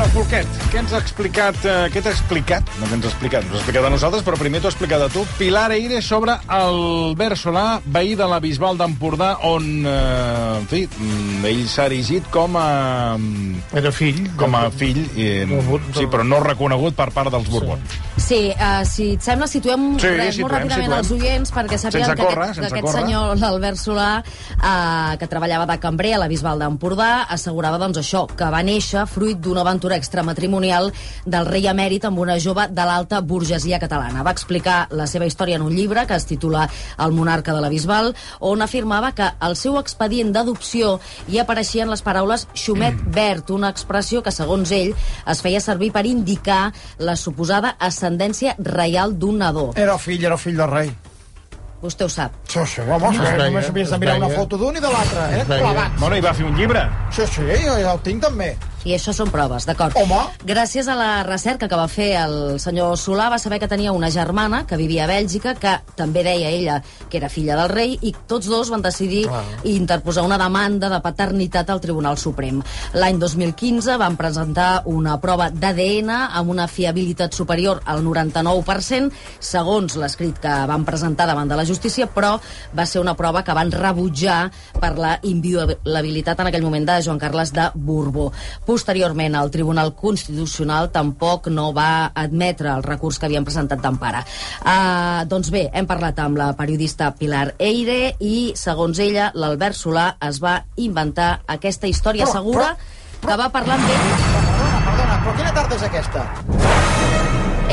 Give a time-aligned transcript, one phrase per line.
[0.00, 1.56] El Folquet, què ens ha explicat...
[1.66, 2.68] Eh, què t'ha explicat?
[2.80, 5.04] No què ens ha explicat, ens ha explicat a nosaltres, però primer t'ho ha explicat
[5.04, 5.24] a tu.
[5.36, 11.44] Pilar Eire sobre Albert Solà, veí de la Bisbal d'Empordà, on, eh, en fi, mm,
[11.50, 12.68] ell s'ha erigit com a...
[13.76, 14.22] Era fill.
[14.40, 15.28] Com a fill, i,
[15.96, 17.92] sí, però no reconegut per part dels Borbons.
[17.92, 18.09] Sí,
[18.54, 20.98] uh, si et sembla, situem Sí, res, situem, molt ràpidament situem.
[20.98, 23.02] els oients perquè sàpiguen Sense que, córrer, aquest, que aquest córrer.
[23.02, 28.26] senyor, l'Albert Solà, uh, que treballava de cambrer a la Bisbal d'Empordà, assegurava doncs això,
[28.30, 30.92] que va néixer fruit d'una aventura extramatrimonial
[31.26, 34.22] del rei emèrit amb una jove de l'alta burgesia catalana.
[34.22, 36.68] Va explicar la seva història en un llibre que es titula
[36.98, 42.02] El monarca de la Bisbal, on afirmava que al seu expedient d'adopció hi apareixien les
[42.02, 44.94] paraules xumet verd, una expressió que, segons ell,
[45.26, 48.19] es feia servir per indicar la suposada ascendència
[48.58, 49.70] reial d'un nadó.
[49.76, 50.90] Era fill, era fill del rei.
[51.80, 52.34] Vostè ho sap.
[52.44, 55.22] Sí, sí, home, sí, veia, només havies de mirar una foto d'un i de l'altre,
[55.38, 55.44] eh?
[55.48, 55.96] Clavats.
[56.02, 56.82] Bueno, i va fer un llibre.
[57.08, 58.50] Sí, sí, jo ja el tinc també.
[58.88, 59.96] I això són proves, d'acord.
[60.00, 60.20] Home.
[60.48, 64.08] Gràcies a la recerca que va fer el senyor Solà, va saber que tenia una
[64.10, 66.78] germana que vivia a Bèlgica, que també deia ella
[67.10, 69.26] que era filla del rei, i tots dos van decidir
[69.68, 72.62] interposar una demanda de paternitat al Tribunal Suprem.
[72.96, 79.12] L'any 2015 van presentar una prova d'ADN amb una fiabilitat superior al 99%,
[79.44, 82.38] segons l'escrit que van presentar davant de la justícia, però
[82.72, 84.40] va ser una prova que van rebutjar
[84.80, 88.30] per la inviolabilitat en aquell moment de Joan Carles de Borbó.
[88.70, 94.20] Posteriorment, el Tribunal Constitucional tampoc no va admetre el recurs que havien presentat d'empara.
[94.62, 100.04] Uh, doncs bé, hem parlat amb la periodista Pilar Eire i, segons ella, l'Albert Solà
[100.28, 102.70] es va inventar aquesta història Però- segura
[103.26, 104.06] que va parlar amb ell.
[104.38, 106.24] Perdona, perdona, però quina tarda és aquesta?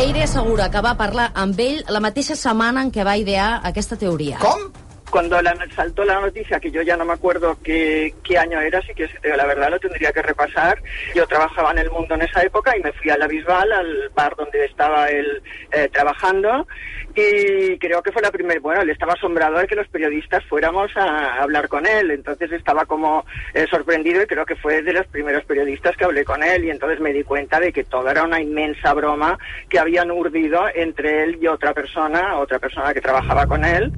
[0.00, 4.00] Eire assegura que va parlar amb ell la mateixa setmana en què va idear aquesta
[4.00, 4.40] teoria.
[4.40, 4.70] Com?
[5.10, 8.80] Cuando la, saltó la noticia, que yo ya no me acuerdo qué, qué año era,
[8.80, 10.82] así que la verdad lo tendría que repasar.
[11.14, 14.10] Yo trabajaba en el mundo en esa época y me fui a la Bisbal, al
[14.14, 16.66] bar donde estaba él eh, trabajando,
[17.14, 20.94] y creo que fue la primera, bueno, él estaba asombrado de que los periodistas fuéramos
[20.96, 23.24] a hablar con él, entonces estaba como
[23.54, 26.70] eh, sorprendido y creo que fue de los primeros periodistas que hablé con él y
[26.70, 31.24] entonces me di cuenta de que todo era una inmensa broma que habían urdido entre
[31.24, 33.92] él y otra persona, otra persona que trabajaba con él.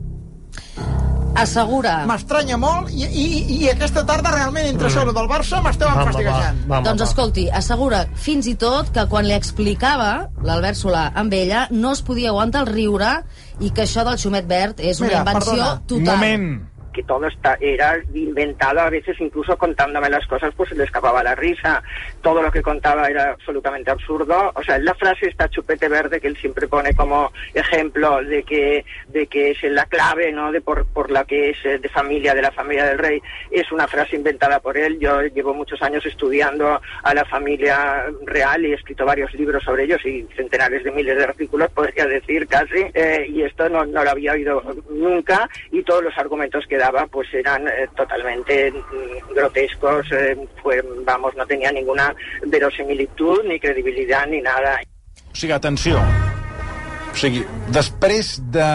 [1.39, 2.05] Assegura...
[2.09, 3.27] M'estranya molt i, i,
[3.59, 6.07] i aquesta tarda realment entre això lo del Barça m'esteu home,
[6.69, 7.07] Doncs va.
[7.07, 12.03] escolti, assegura fins i tot que quan li explicava l'Albert Solà amb ella no es
[12.03, 13.13] podia aguantar el riure
[13.61, 15.71] i que això del xumet verd és una Mira, invenció perdona.
[15.79, 16.17] Un total.
[16.17, 16.78] moment.
[16.99, 21.23] Que todo está, era inventado, a veces incluso contándome las cosas, pues se le escapaba
[21.23, 21.81] la risa.
[22.23, 24.51] Todo lo que contaba era absolutamente absurdo.
[24.57, 28.85] O sea, la frase esta chupete verde que él siempre pone como ejemplo de que,
[29.07, 30.51] de que es la clave, ¿no?
[30.51, 33.23] De por, por la que es eh, de familia, de la familia del rey,
[33.53, 34.99] es una frase inventada por él.
[34.99, 39.85] Yo llevo muchos años estudiando a la familia real y he escrito varios libros sobre
[39.85, 44.03] ellos y centenares de miles de artículos, podría decir casi, eh, y esto no, no
[44.03, 44.61] lo había oído
[44.91, 50.83] nunca y todos los argumentos que daba pues eran eh, totalmente mm, grotescos, eh, fue,
[51.05, 52.15] vamos, no tenía ninguna
[52.47, 54.81] verosimilitud, ni credibilidad, ni nada.
[55.33, 56.01] O sigui, atenció.
[57.13, 57.45] O sigui,
[57.75, 58.69] després de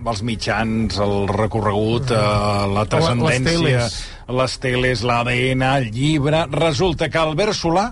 [0.00, 4.00] els mitjans, el recorregut, eh, la transcendència, teles.
[4.40, 6.46] les teles, l'ADN, el llibre...
[6.50, 7.90] Resulta que Albert Solà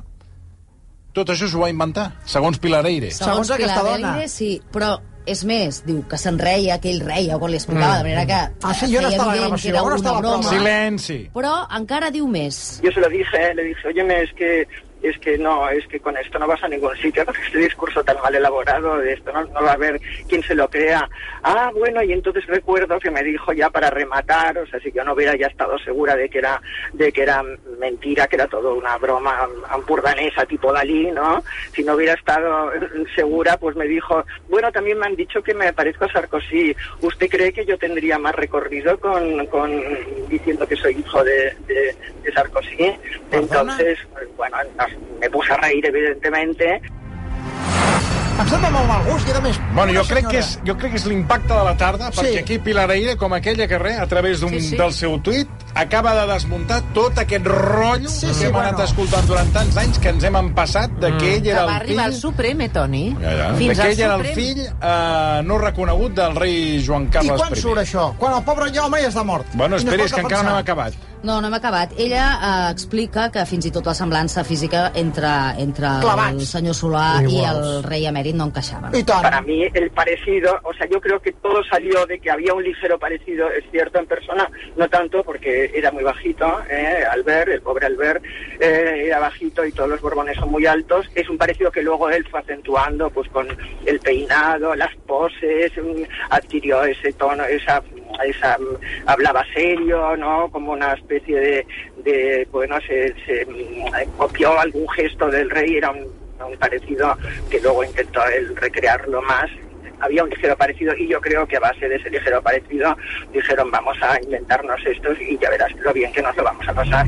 [1.19, 3.11] tot això s'ho va inventar, segons Pilar Eire.
[3.17, 4.11] Segons aquesta Pilar dona.
[4.19, 4.93] Eire, sí, però
[5.27, 8.39] és més, diu que se'n reia, que ell reia quan li explicava, de manera que
[8.63, 10.51] Ah, sí, jo no estava a la gravació, que era on està una la broma.
[10.51, 11.19] Silenci.
[11.35, 12.81] Però encara diu més.
[12.83, 14.67] Yo se lo dije, le dije, óyeme, es que
[15.03, 18.03] es que no, es que con esto no vas a ningún sitio, con este discurso
[18.03, 21.09] tan mal elaborado, de esto no, no va a haber quien se lo crea.
[21.43, 25.05] Ah, bueno, y entonces recuerdo que me dijo ya para rematar, o sea, si yo
[25.05, 26.61] no hubiera ya estado segura de que era,
[26.93, 27.43] de que era
[27.79, 31.43] mentira, que era todo una broma ampurdanesa tipo Dalí, ¿no?
[31.73, 32.71] Si no hubiera estado
[33.15, 36.75] segura, pues me dijo, bueno, también me han dicho que me parezco a Sarkozy.
[37.03, 39.71] ¿Usted cree que yo tendría más recorrido con, con
[40.29, 42.93] diciendo que soy hijo de, de, de Sarkozy?
[43.31, 43.99] Entonces,
[44.37, 44.89] bueno, nos-
[45.21, 46.81] me puse a reír, evidentemente.
[48.39, 49.57] Em sembla molt mal gust, i a més...
[49.75, 52.21] Bueno, jo crec, que és, jo crec que és l'impacte de la tarda, Sí.
[52.21, 54.77] perquè aquí Pilar Aire, com aquella que res, a través d'un Sí, sí.
[54.79, 58.69] del seu tuit, acaba de desmuntar tot aquest rotllo Sí, que sí, hem bueno.
[58.69, 61.73] anat escoltant durant tants anys, que ens hem empassat de que ell Que era va
[61.75, 62.21] el arribar al fill...
[62.21, 63.05] Suprem, eh, Toni?
[63.21, 63.51] Ja, ja.
[63.59, 67.43] De que al ell era el fill eh, no reconegut del rei Joan I Carles
[67.43, 67.61] quan I.
[67.67, 68.09] surt això?
[68.23, 69.51] Quan el pobre home ja està mort.
[69.55, 71.08] Bueno, I no que encara no hem acabat.
[71.23, 71.93] No, no hem acabat.
[71.99, 76.37] Ella eh, explica que fins i tot la semblança física entre, entre Clavats.
[76.39, 77.59] el senyor Solà i Iguals.
[77.59, 78.95] el rei emèrit no encaixaven.
[78.95, 79.23] I tant.
[79.27, 82.63] Para mí el parecido, o sea, yo creo que todo salió de que había un
[82.63, 87.63] ligero parecido, es cierto, en persona, no tanto porque era muy bajito, eh, Albert, el
[87.63, 88.23] pobre Albert,
[88.61, 92.09] eh, era bajito y todos los borbones son muy altos, es un parecido que luego
[92.11, 93.49] él fue acentuando pues con
[93.87, 97.83] el peinado, las poses, mm, adquirió ese tono, esa,
[98.25, 98.57] esa
[99.07, 100.51] hablaba serio, ¿no?
[100.51, 101.67] Como una especie
[102.05, 107.17] de, bueno, se, se mm, copió algún gesto del rey, era un un parecido
[107.51, 109.51] que luego intentó él recrearlo más.
[110.01, 112.97] Había un ligero parecido y yo creo que a base de ese ligero parecido
[113.33, 116.75] dijeron vamos a inventarnos estos y ya verás lo bien que nos lo vamos a
[116.75, 117.07] pasar.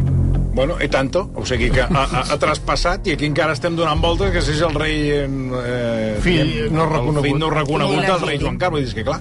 [0.52, 1.31] Bueno, i tanto.
[1.38, 4.56] O sigui que ha, ha, ha traspassat i aquí encara estem donant voltes que si
[4.56, 4.97] és el rei...
[5.14, 7.20] Eh, Fill no reconegut.
[7.23, 8.41] El fill no reconegut del rei.
[8.43, 8.88] Joan Carles.
[8.91, 9.20] És que, clar,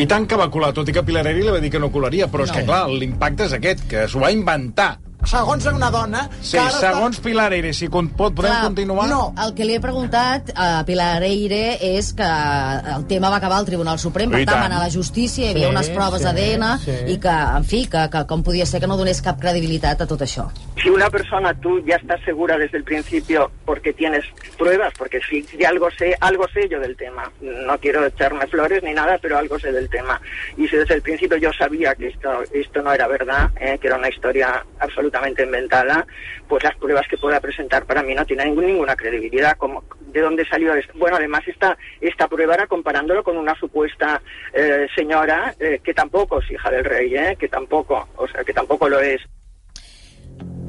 [0.00, 2.30] I tant que va colar, tot i que Pilareri li va dir que no colaria,
[2.32, 4.94] però és que, clar, l'impacte és aquest, que s'ho va inventar.
[5.26, 6.22] Segons una dona...
[6.40, 9.08] Sí, que ara segons Pilar Eire, si con, pot, podem Clar, continuar?
[9.10, 9.34] no.
[9.44, 12.28] El que li he preguntat a Pilar Eire és que
[12.96, 14.62] el tema va acabar al Tribunal Suprem, per I tant, tant.
[14.62, 16.96] va anar a la justícia, hi havia Sí, unes proves sí, d'ADN, sí.
[17.12, 20.06] i que, en fi, que, que com podia ser que no donés cap credibilitat a
[20.08, 20.48] tot això.
[20.80, 24.24] Si una persona tú ya estás segura desde el principio porque tienes
[24.56, 27.30] pruebas, porque si de algo sé, algo sé yo del tema.
[27.42, 30.18] No quiero echarme flores ni nada, pero algo sé del tema.
[30.56, 33.86] Y si desde el principio yo sabía que esto, esto no era verdad, eh, que
[33.88, 35.09] era una historia absolutamente
[35.42, 36.06] inventada,
[36.48, 39.56] pues las pruebas que pueda presentar para mí no tienen ningún- ninguna credibilidad.
[39.56, 40.92] Como, ¿De dónde salió esto?
[40.98, 44.20] Bueno, además esta, esta prueba era comparándolo con una supuesta
[44.52, 48.52] eh, señora eh, que tampoco es hija del rey, eh, que tampoco, o sea, que
[48.52, 49.20] tampoco lo es.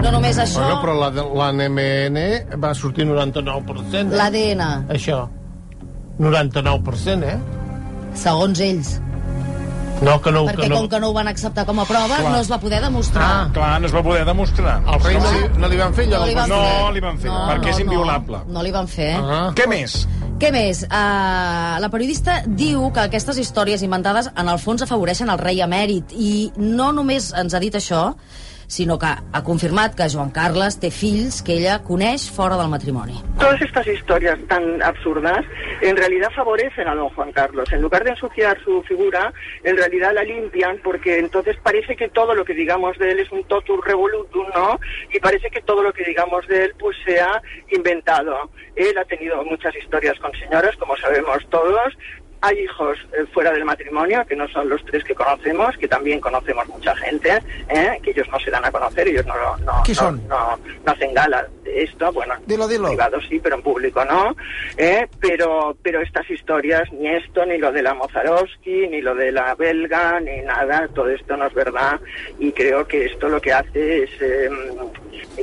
[0.02, 2.18] No només això, Bueno, però la l'ANMN
[2.64, 4.12] va sortir 99%.
[4.14, 4.18] Eh?
[4.18, 5.28] l'ADN, Això.
[6.20, 7.38] 99%, eh?
[8.14, 9.00] segons ells.
[10.02, 10.46] No, que no...
[10.48, 10.78] Perquè que no...
[10.82, 12.32] com que no ho van acceptar com a prova, Clar.
[12.34, 13.28] no es va poder demostrar.
[13.28, 13.50] Ah.
[13.54, 14.80] Clar, no es va poder demostrar.
[14.86, 16.94] Al rei no li, no li van fer allò No li van No fer.
[16.96, 18.42] li van fer, perquè és inviolable.
[18.48, 19.12] No, no li van fer.
[19.22, 19.44] Ah.
[19.56, 20.02] Què més?
[20.42, 20.84] Què més?
[20.90, 26.16] Uh, la periodista diu que aquestes històries inventades en el fons afavoreixen el rei emèrit
[26.18, 28.08] i no només ens ha dit això,
[28.72, 33.18] sinó que ha confirmat que Joan Carles té fills que ella coneix fora del matrimoni.
[33.42, 35.44] Todas estas historias tan absurdas
[35.82, 37.70] en realidad favorecen a don Juan Carlos.
[37.74, 39.34] En lugar de ensuciar su figura,
[39.66, 43.32] en realidad la limpian porque entonces parece que todo lo que digamos de él es
[43.32, 44.80] un totus revolutum, ¿no?
[45.12, 47.42] Y parece que todo lo que digamos de él pues se ha
[47.72, 48.52] inventado.
[48.78, 51.94] Él ha tenido muchas historias con señoras, como sabemos todos.
[52.44, 56.20] Hay hijos eh, fuera del matrimonio, que no son los tres que conocemos, que también
[56.20, 57.30] conocemos mucha gente,
[57.70, 58.00] ¿eh?
[58.02, 60.28] que ellos no se dan a conocer, ellos no, no, ¿Qué no- son?
[60.28, 62.12] no, no hacen gala de esto.
[62.12, 62.88] Bueno, Dilo, dilo.
[62.88, 64.36] privado sí, pero en público no.
[64.78, 65.08] ¿eh?
[65.20, 69.54] Pero, pero estas historias, ni esto, ni lo de la Mozarowski, ni lo de la
[69.56, 72.00] belga, ni nada, todo esto no es verdad.
[72.40, 74.50] Y creo que esto lo que hace es eh,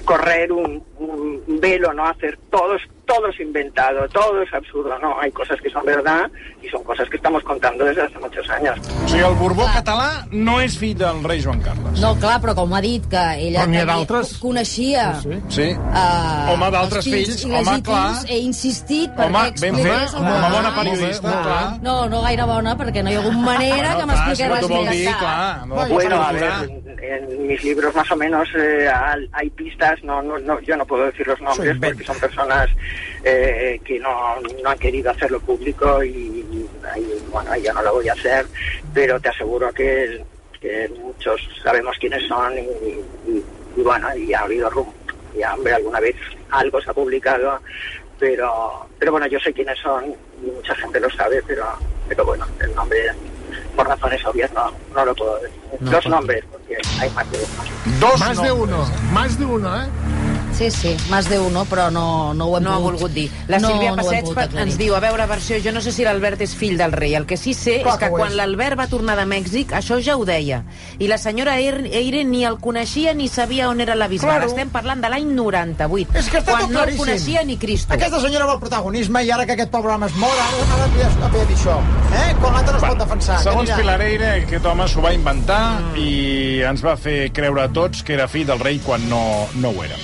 [0.05, 5.33] correr un, un velo, no hacer todos todo es inventado, todo es absurdo, no, hay
[5.33, 6.31] cosas que son verdad
[6.63, 8.79] y son cosas que estamos contando desde hace muchos años.
[9.05, 11.99] O sigui, el Borbó català no és fill del rei Joan Carles.
[12.03, 14.35] No, clar, però com ha dit que ella Però tenia- d'altres.
[14.39, 15.69] coneixia Sí, Sí.
[15.73, 18.13] uh, Home, d'altres fills, home, clar.
[18.29, 21.43] he insistit perquè Home, ben fet, home, que- bona periodista, bé.
[21.43, 21.83] clar.
[21.83, 24.55] No, no gaire bona, perquè no hi ha hagut manera que Bueno, clar, m'expliqués no
[24.55, 24.91] res més.
[24.91, 26.69] dir, clar, no la pots Bueno, a torturar.
[27.01, 28.89] En, mis libros más o menos eh,
[29.33, 32.69] hay pistas, no, no, no, yo no puedo decir los nombres porque son personas
[33.25, 36.67] eh, que no, no han querido hacerlo público y,
[37.31, 38.47] bueno, yo no lo voy a hacer,
[38.95, 40.23] pero te aseguro que,
[40.61, 43.45] que muchos sabemos quiénes son y, y-
[43.77, 44.89] y bueno, y ha habido rum,
[45.39, 46.17] y hombre, alguna vez
[46.51, 47.61] algo se ha publicado,
[48.19, 50.07] pero, pero bueno, yo sé quiénes son
[50.43, 51.65] y mucha gente lo sabe, pero,
[52.09, 52.99] pero bueno, el nombre
[53.77, 55.57] por razones obvias no, no lo puedo decir.
[55.81, 56.58] Los nombres, porque
[57.01, 57.99] hay más de uno.
[58.01, 59.87] Dos Más de uno, más de uno, eh?
[60.59, 62.97] Sí, sí, més de uno, però no, no ho hem No ha pogut...
[62.99, 63.29] volgut dir.
[63.47, 64.59] La no, Sílvia no Passeig aclarir.
[64.65, 67.15] ens diu, a veure, versió, jo no sé si l'Albert és fill del rei.
[67.15, 70.01] El que sí sé Clar és que que quan l'Albert va tornar de Mèxic, això
[70.03, 70.65] ja ho deia.
[70.99, 74.35] I la senyora Eir- Eire ni el coneixia ni sabia on era la bisbal.
[74.35, 74.51] Claro.
[74.51, 76.19] Estem parlant de l'any 98.
[76.19, 77.95] És que està quan tot no el coneixia ni Cristo.
[77.95, 81.31] Aquesta senyora vol protagonisme i ara que aquest pobre home es mor, ara, ara ha
[81.37, 81.79] de això.
[82.19, 82.35] Eh?
[82.41, 83.39] Quan l'altre no es pot defensar.
[83.47, 83.71] Segons?
[83.79, 86.03] Pilar Eire, aquest home s'ho va inventar mm.
[86.03, 86.11] i
[86.67, 89.23] ens va fer creure a tots que era fill del rei quan no,
[89.63, 89.95] no ho era.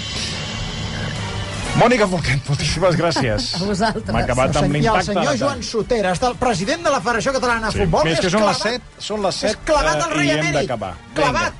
[1.75, 3.49] Mònica Folquet, moltíssimes gràcies.
[3.59, 4.13] A vosaltres.
[4.15, 5.07] M'ha acabat amb I el l'impacte.
[5.11, 7.79] senyor Joan Sotera, està el president de la Federació Catalana de Sí.
[7.83, 8.05] Futbol.
[8.05, 10.31] Més que són les clavat- 7, són les 7 És clavat al eh, rei i
[10.31, 10.55] hem emèrit.
[10.61, 10.95] d'acabar.
[11.15, 11.53] Clavat.